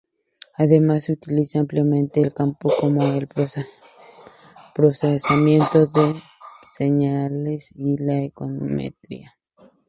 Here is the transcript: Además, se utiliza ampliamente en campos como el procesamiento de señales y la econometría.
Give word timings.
Además, 0.57 1.03
se 1.03 1.13
utiliza 1.13 1.59
ampliamente 1.59 2.21
en 2.21 2.31
campos 2.31 2.73
como 2.79 3.03
el 3.03 3.29
procesamiento 4.73 5.85
de 5.85 6.15
señales 6.75 7.69
y 7.75 7.99
la 8.03 8.23
econometría. 8.23 9.37